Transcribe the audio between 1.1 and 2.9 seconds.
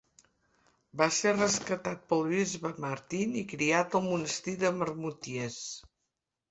ser rescatat pel bisbe